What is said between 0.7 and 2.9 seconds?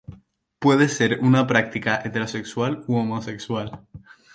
ser una práctica heterosexual